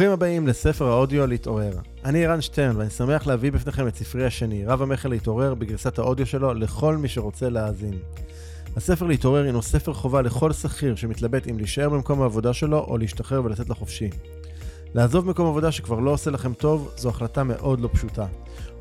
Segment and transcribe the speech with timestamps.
[0.00, 1.72] ברוכים הבאים לספר האודיו להתעורר.
[2.04, 6.26] אני ערן שטרן ואני שמח להביא בפניכם את ספרי השני, רב המכר להתעורר, בגרסת האודיו
[6.26, 7.98] שלו לכל מי שרוצה להאזין.
[8.76, 13.44] הספר להתעורר הינו ספר חובה לכל שכיר שמתלבט אם להישאר במקום העבודה שלו או להשתחרר
[13.44, 14.10] ולצאת לחופשי.
[14.94, 18.26] לעזוב מקום עבודה שכבר לא עושה לכם טוב, זו החלטה מאוד לא פשוטה.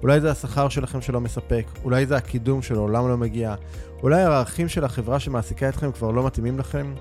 [0.02, 3.56] אולי זה השכר שלכם שלא מספק, אולי זה הקידום שלעולם לא מגיע,
[4.04, 6.94] אולי הערכים של החברה שמעסיקה אתכם כבר לא מתאימים לכם,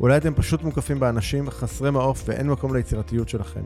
[0.00, 3.60] אולי אתם פשוט מוקפים באנשים חסרי מעוף ואין מקום ליצירתיות שלכם.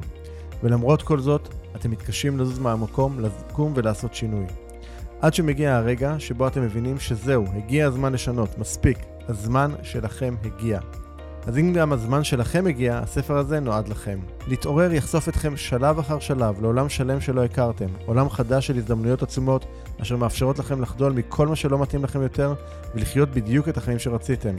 [0.62, 4.44] ולמרות כל זאת, אתם מתקשים לזוז מהמקום, לקום ולעשות שינוי.
[5.20, 8.98] עד שמגיע הרגע שבו אתם מבינים שזהו, הגיע הזמן לשנות, מספיק,
[9.28, 10.80] הזמן שלכם הגיע.
[11.46, 14.18] אז אם גם הזמן שלכם הגיע, הספר הזה נועד לכם.
[14.46, 19.66] להתעורר יחשוף אתכם שלב אחר שלב לעולם שלם שלא הכרתם, עולם חדש של הזדמנויות עצומות,
[20.02, 22.54] אשר מאפשרות לכם לחדול מכל מה שלא מתאים לכם יותר,
[22.94, 24.54] ולחיות בדיוק את החיים שרציתם.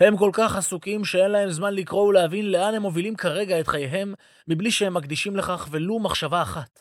[0.00, 4.14] הם כל כך עסוקים שאין להם זמן לקרוא ולהבין לאן הם מובילים כרגע את חייהם,
[4.48, 6.80] מבלי שהם מקדישים לכך ולו מחשבה אחת.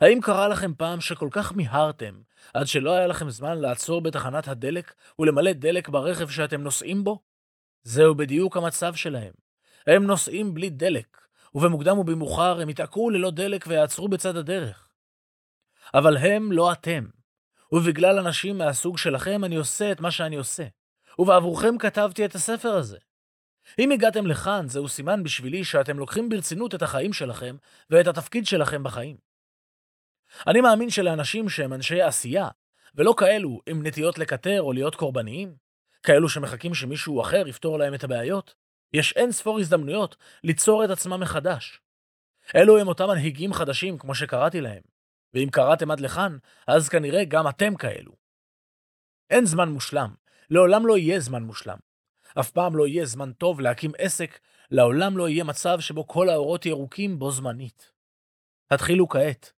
[0.00, 2.14] האם קרה לכם פעם שכל כך מיהרתם,
[2.54, 7.18] עד שלא היה לכם זמן לעצור בתחנת הדלק ולמלא דלק ברכב שאתם נוסעים בו?
[7.82, 9.32] זהו בדיוק המצב שלהם.
[9.86, 11.20] הם נוסעים בלי דלק,
[11.54, 14.88] ובמוקדם ובמאוחר הם יתעקרו ללא דלק ויעצרו בצד הדרך.
[15.94, 17.04] אבל הם לא אתם,
[17.72, 20.66] ובגלל אנשים מהסוג שלכם אני עושה את מה שאני עושה.
[21.18, 22.98] ובעבורכם כתבתי את הספר הזה.
[23.78, 27.56] אם הגעתם לכאן, זהו סימן בשבילי שאתם לוקחים ברצינות את החיים שלכם
[27.90, 29.16] ואת התפקיד שלכם בחיים.
[30.46, 32.48] אני מאמין שלאנשים שהם אנשי עשייה,
[32.94, 35.56] ולא כאלו עם נטיות לקטר או להיות קורבניים,
[36.02, 38.54] כאלו שמחכים שמישהו אחר יפתור להם את הבעיות,
[38.92, 41.80] יש אין ספור הזדמנויות ליצור את עצמם מחדש.
[42.56, 44.82] אלו הם אותם מנהיגים חדשים, כמו שקראתי להם,
[45.34, 46.36] ואם קראתם עד לכאן,
[46.66, 48.12] אז כנראה גם אתם כאלו.
[49.30, 50.14] אין זמן מושלם,
[50.50, 51.78] לעולם לא יהיה זמן מושלם.
[52.40, 54.38] אף פעם לא יהיה זמן טוב להקים עסק,
[54.70, 57.92] לעולם לא יהיה מצב שבו כל האורות ירוקים בו זמנית.
[58.70, 59.52] התחילו כעת.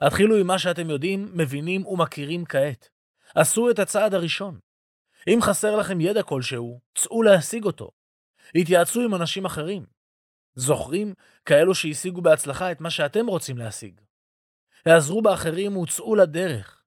[0.00, 2.88] התחילו עם מה שאתם יודעים, מבינים ומכירים כעת.
[3.34, 4.58] עשו את הצעד הראשון.
[5.28, 7.90] אם חסר לכם ידע כלשהו, צאו להשיג אותו.
[8.54, 9.86] התייעצו עם אנשים אחרים.
[10.54, 11.14] זוכרים
[11.44, 14.00] כאלו שהשיגו בהצלחה את מה שאתם רוצים להשיג.
[14.86, 16.82] העזרו באחרים וצאו לדרך.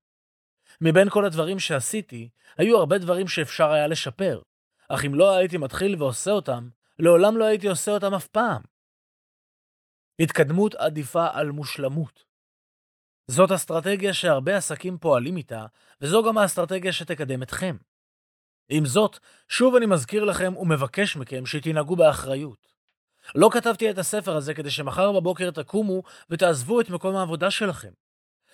[0.81, 4.41] מבין כל הדברים שעשיתי, היו הרבה דברים שאפשר היה לשפר,
[4.89, 8.61] אך אם לא הייתי מתחיל ועושה אותם, לעולם לא הייתי עושה אותם אף פעם.
[10.19, 12.23] התקדמות עדיפה על מושלמות.
[13.27, 15.65] זאת אסטרטגיה שהרבה עסקים פועלים איתה,
[16.01, 17.77] וזו גם האסטרטגיה שתקדם אתכם.
[18.69, 19.19] עם זאת,
[19.49, 22.73] שוב אני מזכיר לכם ומבקש מכם שתנהגו באחריות.
[23.35, 27.91] לא כתבתי את הספר הזה כדי שמחר בבוקר תקומו ותעזבו את מקום העבודה שלכם.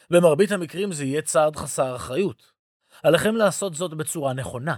[0.10, 2.52] במרבית המקרים זה יהיה צעד חסר אחריות.
[3.04, 4.76] עליכם לעשות זאת בצורה נכונה.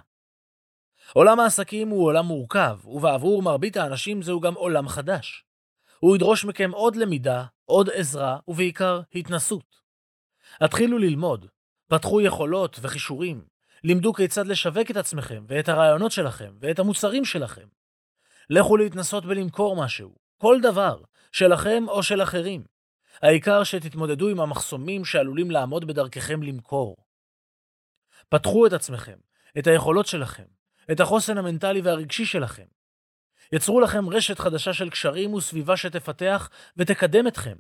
[1.13, 5.45] עולם העסקים הוא עולם מורכב, ובעבור מרבית האנשים זהו גם עולם חדש.
[5.99, 9.80] הוא ידרוש מכם עוד למידה, עוד עזרה, ובעיקר התנסות.
[10.61, 11.45] התחילו ללמוד,
[11.87, 13.45] פתחו יכולות וכישורים,
[13.83, 17.67] לימדו כיצד לשווק את עצמכם ואת הרעיונות שלכם ואת המוצרים שלכם.
[18.49, 21.01] לכו להתנסות ולמכור משהו, כל דבר,
[21.31, 22.63] שלכם או של אחרים.
[23.21, 26.95] העיקר שתתמודדו עם המחסומים שעלולים לעמוד בדרככם למכור.
[28.29, 29.17] פתחו את עצמכם,
[29.59, 30.45] את היכולות שלכם,
[30.91, 32.65] את החוסן המנטלי והרגשי שלכם.
[33.51, 37.57] יצרו לכם רשת חדשה של קשרים וסביבה שתפתח ותקדם אתכם.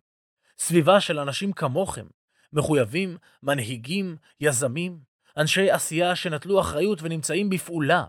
[0.57, 2.05] סביבה של אנשים כמוכם,
[2.53, 4.99] מחויבים, מנהיגים, יזמים,
[5.37, 8.05] אנשי עשייה שנטלו אחריות ונמצאים בפעולה.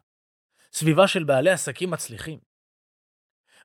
[0.73, 2.39] סביבה של בעלי עסקים מצליחים.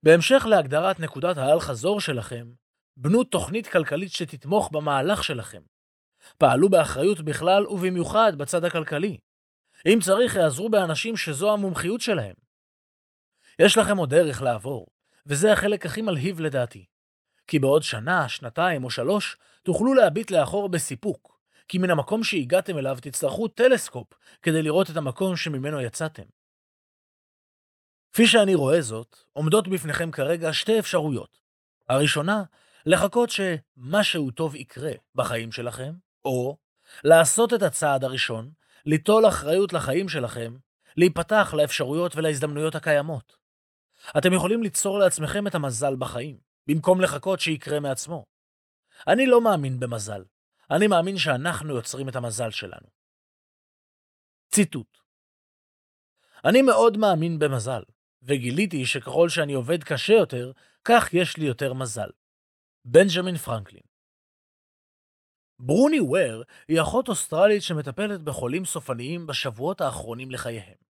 [0.03, 2.51] בהמשך להגדרת נקודת האל-חזור שלכם,
[2.97, 5.61] בנו תוכנית כלכלית שתתמוך במהלך שלכם.
[6.37, 9.17] פעלו באחריות בכלל ובמיוחד בצד הכלכלי.
[9.85, 12.35] אם צריך, יעזרו באנשים שזו המומחיות שלהם.
[13.59, 14.87] יש לכם עוד דרך לעבור,
[15.25, 16.85] וזה החלק הכי מלהיב לדעתי.
[17.47, 22.97] כי בעוד שנה, שנתיים או שלוש, תוכלו להביט לאחור בסיפוק, כי מן המקום שהגעתם אליו
[23.01, 24.07] תצטרכו טלסקופ
[24.41, 26.23] כדי לראות את המקום שממנו יצאתם.
[28.13, 31.39] כפי שאני רואה זאת, עומדות בפניכם כרגע שתי אפשרויות.
[31.89, 32.43] הראשונה,
[32.85, 35.93] לחכות שמשהו טוב יקרה בחיים שלכם,
[36.25, 36.57] או
[37.03, 38.51] לעשות את הצעד הראשון,
[38.85, 40.57] ליטול אחריות לחיים שלכם,
[40.97, 43.37] להיפתח לאפשרויות ולהזדמנויות הקיימות.
[44.17, 48.25] אתם יכולים ליצור לעצמכם את המזל בחיים, במקום לחכות שיקרה מעצמו.
[49.07, 50.23] אני לא מאמין במזל,
[50.71, 52.87] אני מאמין שאנחנו יוצרים את המזל שלנו.
[54.51, 54.97] ציטוט
[56.45, 57.81] אני מאוד מאמין במזל,
[58.21, 60.51] וגיליתי שככל שאני עובד קשה יותר,
[60.83, 62.09] כך יש לי יותר מזל.
[62.85, 63.83] בנג'מין פרנקלין
[65.59, 70.86] ברוני וויר היא אחות אוסטרלית שמטפלת בחולים סופניים בשבועות האחרונים לחייהם.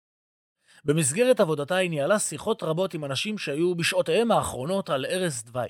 [0.83, 5.69] במסגרת עבודתה היא ניהלה שיחות רבות עם אנשים שהיו בשעותיהם האחרונות על ערש דווי.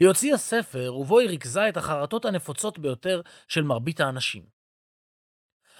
[0.00, 4.46] היא הוציאה ספר ובו היא ריכזה את החרטות הנפוצות ביותר של מרבית האנשים.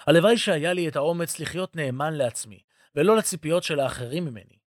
[0.06, 2.62] הלוואי שהיה לי את האומץ לחיות נאמן לעצמי,
[2.94, 4.58] ולא לציפיות של האחרים ממני.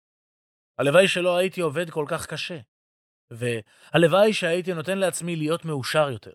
[0.79, 2.59] הלוואי שלא הייתי עובד כל כך קשה,
[3.31, 6.33] והלוואי שהייתי נותן לעצמי להיות מאושר יותר.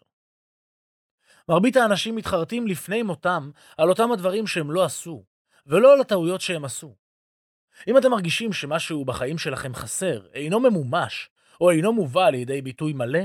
[1.49, 5.25] מרבית האנשים מתחרטים לפני מותם על אותם הדברים שהם לא עשו,
[5.65, 6.95] ולא על הטעויות שהם עשו.
[7.87, 11.29] אם אתם מרגישים שמשהו בחיים שלכם חסר, אינו ממומש,
[11.61, 13.19] או אינו מובא לידי ביטוי מלא,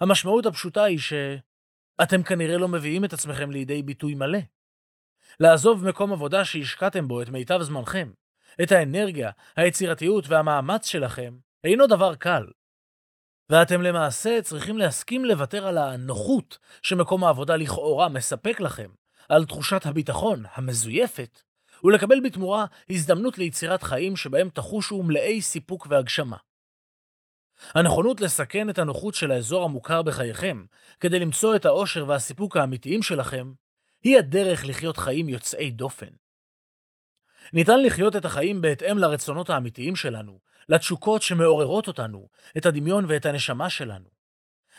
[0.00, 4.38] המשמעות הפשוטה היא שאתם כנראה לא מביאים את עצמכם לידי ביטוי מלא.
[5.40, 8.10] לעזוב מקום עבודה שהשקעתם בו את מיטב זמנכם,
[8.62, 12.46] את האנרגיה, היצירתיות והמאמץ שלכם, אינו דבר קל.
[13.50, 18.90] ואתם למעשה צריכים להסכים לוותר על הנוחות שמקום העבודה לכאורה מספק לכם,
[19.28, 21.42] על תחושת הביטחון המזויפת,
[21.84, 26.36] ולקבל בתמורה הזדמנות ליצירת חיים שבהם תחושו מלאי סיפוק והגשמה.
[27.74, 30.64] הנכונות לסכן את הנוחות של האזור המוכר בחייכם,
[31.00, 33.52] כדי למצוא את האושר והסיפוק האמיתיים שלכם,
[34.02, 36.10] היא הדרך לחיות חיים יוצאי דופן.
[37.52, 40.38] ניתן לחיות את החיים בהתאם לרצונות האמיתיים שלנו,
[40.68, 44.08] לתשוקות שמעוררות אותנו, את הדמיון ואת הנשמה שלנו.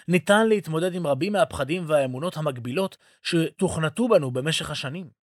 [0.08, 5.25] ניתן להתמודד עם רבים מהפחדים והאמונות המגבילות שתוכנתו בנו במשך השנים.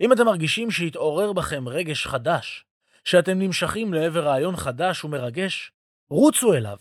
[0.00, 2.64] אם אתם מרגישים שהתעורר בכם רגש חדש,
[3.04, 5.72] שאתם נמשכים לעבר רעיון חדש ומרגש,
[6.10, 6.76] רוצו אליו.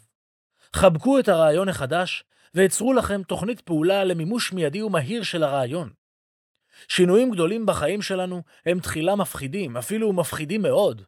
[0.74, 2.24] חבקו את הרעיון החדש
[2.54, 5.90] ויצרו לכם תוכנית פעולה למימוש מיידי ומהיר של הרעיון.
[6.88, 11.02] שינויים גדולים בחיים שלנו הם תחילה מפחידים, אפילו מפחידים מאוד,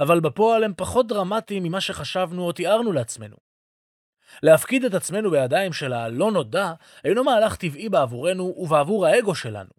[0.00, 3.36] אבל בפועל הם פחות דרמטיים ממה שחשבנו או תיארנו לעצמנו.
[4.42, 6.72] להפקיד את עצמנו בידיים של הלא נודע
[7.04, 9.70] אינו מהלך טבעי בעבורנו ובעבור האגו שלנו,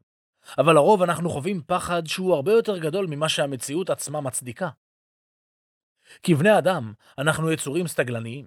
[0.57, 4.69] אבל לרוב אנחנו חווים פחד שהוא הרבה יותר גדול ממה שהמציאות עצמה מצדיקה.
[6.23, 8.45] כבני אדם, אנחנו יצורים סטגלניים.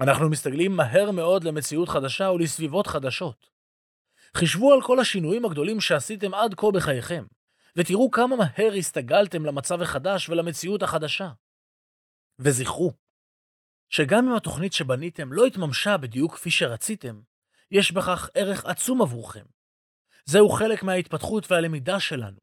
[0.00, 3.50] אנחנו מסתגלים מהר מאוד למציאות חדשה ולסביבות חדשות.
[4.36, 7.24] חישבו על כל השינויים הגדולים שעשיתם עד כה בחייכם,
[7.76, 11.30] ותראו כמה מהר הסתגלתם למצב החדש ולמציאות החדשה.
[12.38, 12.92] וזכרו,
[13.88, 17.20] שגם אם התוכנית שבניתם לא התממשה בדיוק כפי שרציתם,
[17.70, 19.44] יש בכך ערך עצום עבורכם.
[20.24, 22.38] זהו חלק מההתפתחות והלמידה שלנו.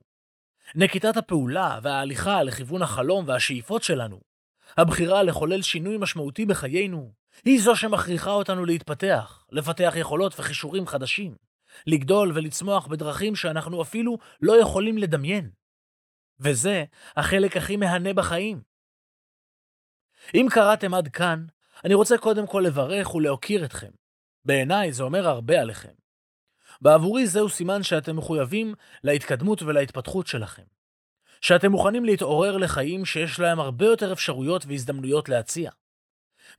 [0.76, 4.22] נקיטת הפעולה וההליכה לכיוון החלום והשאיפות שלנו,
[4.78, 7.14] הבחירה לחולל שינוי משמעותי בחיינו,
[7.46, 11.36] היא זו שמכריחה אותנו להתפתח, לפתח יכולות וכישורים חדשים.
[11.88, 15.52] לגדול ולצמוח בדרכים שאנחנו אפילו לא יכולים לדמיין.
[16.40, 16.84] וזה
[17.16, 18.62] החלק הכי מהנה בחיים.
[20.34, 21.46] אם קראתם עד כאן,
[21.86, 23.92] אני רוצה קודם כל לברך ולהוקיר אתכם.
[24.46, 26.01] בעיניי זה אומר הרבה עליכם.
[26.82, 28.74] בעבורי זהו סימן שאתם מחויבים
[29.04, 30.64] להתקדמות ולהתפתחות שלכם.
[31.42, 35.72] שאתם מוכנים להתעורר לחיים שיש להם הרבה יותר אפשרויות והזדמנויות להציע.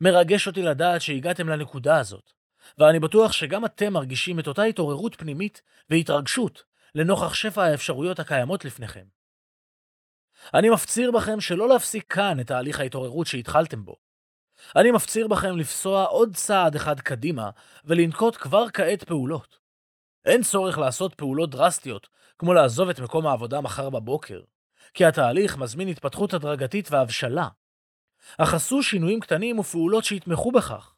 [0.01, 2.33] מרגש אותי לדעת שהגעתם לנקודה הזאת,
[2.79, 6.63] ואני בטוח שגם אתם מרגישים את אותה התעוררות פנימית והתרגשות
[6.95, 9.05] לנוכח שפע האפשרויות הקיימות לפניכם.
[10.55, 13.97] אני מפציר בכם שלא להפסיק כאן את תהליך ההתעוררות שהתחלתם בו.
[14.77, 17.51] אני מפציר בכם לפסוע עוד צעד אחד קדימה
[17.85, 19.62] ולנקוט כבר כעת פעולות.
[20.25, 24.41] אין צורך לעשות פעולות דרסטיות, כמו לעזוב את מקום העבודה מחר בבוקר,
[24.95, 27.49] כי התהליך מזמין התפתחות הדרגתית והבשלה.
[28.39, 30.95] אך עשו שינויים קטנים ופעולות שיתמכו בכך.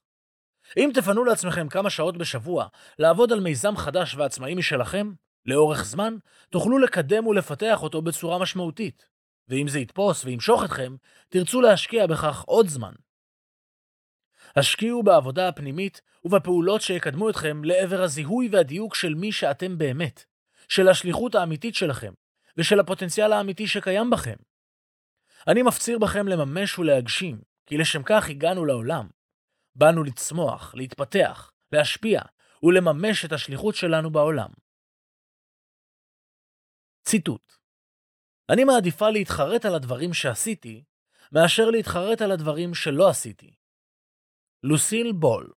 [0.77, 2.67] אם תפנו לעצמכם כמה שעות בשבוע
[2.99, 5.13] לעבוד על מיזם חדש ועצמאי משלכם,
[5.47, 6.17] לאורך זמן,
[6.51, 9.07] תוכלו לקדם ולפתח אותו בצורה משמעותית.
[9.49, 10.97] ואם זה יתפוס וימשוך אתכם,
[11.29, 12.93] תרצו להשקיע בכך עוד זמן.
[14.57, 20.25] השקיעו בעבודה הפנימית ובפעולות שיקדמו אתכם לעבר הזיהוי והדיוק של מי שאתם באמת,
[20.69, 22.13] של השליחות האמיתית שלכם,
[22.57, 24.37] ושל הפוטנציאל האמיתי שקיים בכם.
[25.49, 29.09] אני מפציר בכם לממש ולהגשים, כי לשם כך הגענו לעולם.
[29.75, 32.21] באנו לצמוח, להתפתח, להשפיע
[32.63, 34.51] ולממש את השליחות שלנו בעולם.
[37.05, 37.53] ציטוט
[38.51, 40.85] אני מעדיפה להתחרט על הדברים שעשיתי,
[41.33, 43.55] מאשר להתחרט על הדברים שלא עשיתי.
[44.67, 45.53] לוסיל בול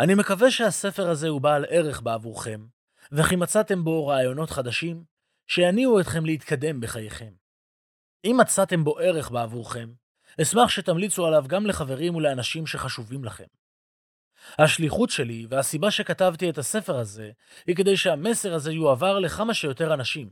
[0.00, 2.66] אני מקווה שהספר הזה הוא בעל ערך בעבורכם,
[3.12, 5.04] וכי מצאתם בו רעיונות חדשים
[5.46, 7.32] שיניעו אתכם להתקדם בחייכם.
[8.24, 9.92] אם מצאתם בו ערך בעבורכם,
[10.42, 13.48] אשמח שתמליצו עליו גם לחברים ולאנשים שחשובים לכם.
[14.58, 17.30] השליחות שלי והסיבה שכתבתי את הספר הזה
[17.66, 20.30] היא כדי שהמסר הזה יועבר לכמה שיותר אנשים,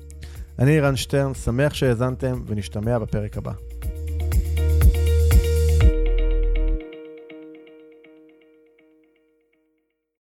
[0.59, 3.53] אני ערן שטרן, שמח שהאזנתם ונשתמע בפרק הבא.